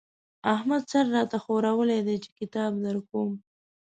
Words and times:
احمد 0.55 0.83
سر 0.91 1.05
را 1.13 1.21
ته 1.31 1.37
ښورولی 1.43 1.99
دی 2.07 2.15
چې 2.23 2.29
کتاب 2.39 2.71
درکوم. 2.85 3.31